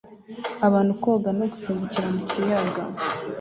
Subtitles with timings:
[0.67, 2.81] Abantu koga no gusimbukira mu kiyaga